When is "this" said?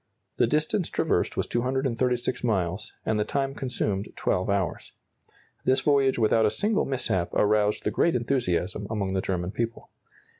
5.63-5.81